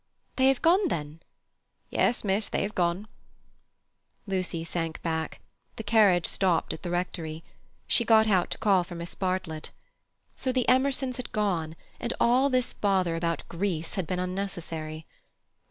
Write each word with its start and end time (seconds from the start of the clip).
"They 0.35 0.47
have 0.47 0.63
gone, 0.63 0.87
then?" 0.87 1.19
"Yes, 1.91 2.23
miss, 2.23 2.49
they 2.49 2.63
have 2.63 2.73
gone." 2.73 3.07
Lucy 4.25 4.63
sank 4.63 4.99
back. 5.03 5.41
The 5.75 5.83
carriage 5.83 6.25
stopped 6.25 6.73
at 6.73 6.81
the 6.81 6.89
Rectory. 6.89 7.43
She 7.85 8.03
got 8.03 8.25
out 8.25 8.49
to 8.49 8.57
call 8.57 8.83
for 8.83 8.95
Miss 8.95 9.13
Bartlett. 9.13 9.69
So 10.35 10.51
the 10.51 10.65
Emersons 10.67 11.17
had 11.17 11.31
gone, 11.31 11.75
and 11.99 12.15
all 12.19 12.49
this 12.49 12.73
bother 12.73 13.15
about 13.15 13.43
Greece 13.47 13.93
had 13.93 14.07
been 14.07 14.17
unnecessary. 14.17 15.05